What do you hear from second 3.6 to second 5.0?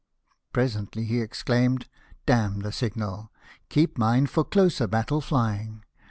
Keep mine for closer